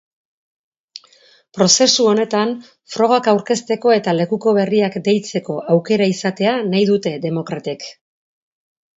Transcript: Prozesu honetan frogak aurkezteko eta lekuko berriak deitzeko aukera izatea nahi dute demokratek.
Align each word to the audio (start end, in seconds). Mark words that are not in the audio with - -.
Prozesu 1.57 2.05
honetan 2.13 2.53
frogak 2.93 3.29
aurkezteko 3.33 3.93
eta 3.95 4.15
lekuko 4.19 4.53
berriak 4.59 4.97
deitzeko 5.09 5.59
aukera 5.75 6.07
izatea 6.13 6.55
nahi 6.71 6.89
dute 6.93 7.13
demokratek. 7.27 7.87